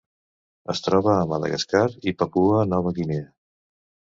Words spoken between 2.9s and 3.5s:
Guinea.